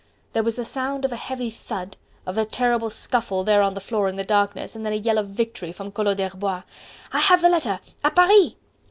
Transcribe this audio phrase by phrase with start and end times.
[0.33, 1.95] There was the sound of a heavy thud,
[2.25, 5.19] of a terrible scuffle there on the floor in the darkness and then a yell
[5.19, 6.63] of victory from Collot d'Herbois.
[7.13, 7.79] "I have the letter!
[8.03, 8.53] A Paris!"